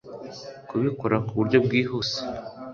Kubikora 0.69 1.17
ku 1.25 1.31
buryo 1.39 1.57
bwihuse 1.65 2.19